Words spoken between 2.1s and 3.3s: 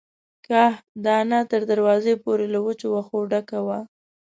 پورې له وچو وښو